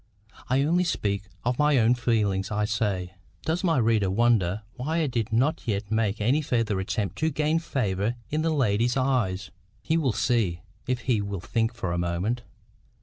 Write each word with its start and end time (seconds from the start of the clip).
I 0.49 0.63
only 0.63 0.83
speak 0.83 1.27
of 1.45 1.59
my 1.59 1.77
own 1.77 1.93
feelings, 1.93 2.49
I 2.49 2.65
say. 2.65 3.13
Does 3.43 3.63
my 3.63 3.77
reader 3.77 4.09
wonder 4.09 4.63
why 4.73 4.97
I 4.97 5.05
did 5.05 5.31
not 5.31 5.67
yet 5.67 5.91
make 5.91 6.19
any 6.19 6.41
further 6.41 6.79
attempt 6.79 7.17
to 7.19 7.29
gain 7.29 7.59
favour 7.59 8.15
in 8.31 8.41
the 8.41 8.49
lady's 8.49 8.97
eyes? 8.97 9.51
He 9.83 9.97
will 9.97 10.11
see, 10.11 10.61
if 10.87 11.01
he 11.01 11.21
will 11.21 11.39
think 11.39 11.75
for 11.75 11.91
a 11.93 11.99
moment. 11.99 12.41